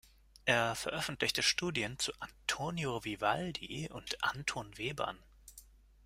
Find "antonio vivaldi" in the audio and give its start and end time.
2.19-3.87